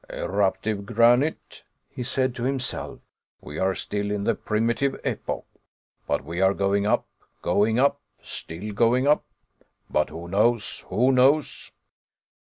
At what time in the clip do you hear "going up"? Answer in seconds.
6.55-7.05, 7.43-7.99, 8.73-9.23